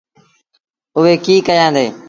[0.97, 1.85] اُئي ڪيٚ ڪيآندي۔